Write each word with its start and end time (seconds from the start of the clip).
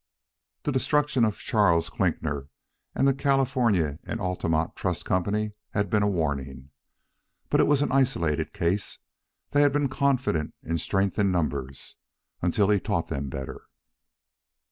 The 0.63 0.71
destruction 0.71 1.23
of 1.25 1.37
Charles 1.37 1.91
Klinkner 1.91 2.47
and 2.95 3.07
the 3.07 3.13
California 3.13 3.99
and 4.03 4.19
Altamont 4.19 4.75
Trust 4.75 5.05
Company 5.05 5.51
had 5.75 5.91
been 5.91 6.01
a 6.01 6.07
warning. 6.09 6.71
But 7.51 7.59
it 7.59 7.67
was 7.67 7.83
an 7.83 7.91
isolated 7.91 8.51
case; 8.51 8.97
they 9.51 9.61
had 9.61 9.71
been 9.71 9.89
confident 9.89 10.55
in 10.63 10.79
strength 10.79 11.19
in 11.19 11.31
numbers 11.31 11.97
until 12.41 12.69
he 12.69 12.79
taught 12.79 13.09
them 13.09 13.29
better. 13.29 13.67